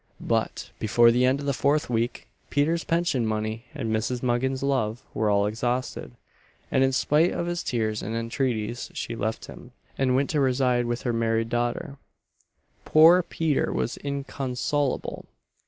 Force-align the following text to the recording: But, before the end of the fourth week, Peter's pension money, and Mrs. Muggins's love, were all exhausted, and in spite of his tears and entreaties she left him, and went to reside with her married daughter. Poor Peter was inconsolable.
But, 0.19 0.71
before 0.79 1.11
the 1.11 1.25
end 1.25 1.41
of 1.41 1.45
the 1.45 1.53
fourth 1.53 1.87
week, 1.87 2.27
Peter's 2.49 2.83
pension 2.83 3.23
money, 3.23 3.65
and 3.75 3.95
Mrs. 3.95 4.23
Muggins's 4.23 4.63
love, 4.63 5.03
were 5.13 5.29
all 5.29 5.45
exhausted, 5.45 6.13
and 6.71 6.83
in 6.83 6.91
spite 6.91 7.31
of 7.33 7.45
his 7.45 7.61
tears 7.61 8.01
and 8.01 8.15
entreaties 8.15 8.89
she 8.95 9.15
left 9.15 9.45
him, 9.45 9.73
and 9.99 10.15
went 10.15 10.31
to 10.31 10.41
reside 10.41 10.85
with 10.85 11.03
her 11.03 11.13
married 11.13 11.49
daughter. 11.49 11.99
Poor 12.83 13.21
Peter 13.21 13.71
was 13.71 13.97
inconsolable. 13.97 15.27